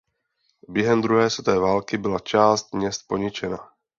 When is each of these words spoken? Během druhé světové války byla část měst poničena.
Během 0.69 1.01
druhé 1.01 1.29
světové 1.29 1.59
války 1.59 1.97
byla 1.97 2.19
část 2.19 2.73
měst 2.75 3.07
poničena. 3.07 3.69